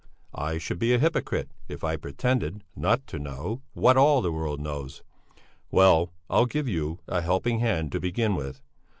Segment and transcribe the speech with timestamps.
[0.33, 4.59] I should be a hypocrite if I pretended not to know what all the world
[4.59, 5.03] knows!
[5.69, 8.63] Well, I'll give you a helping hand to begin with.